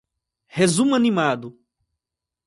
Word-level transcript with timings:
Resumo 0.47 0.95
animado 0.95 1.55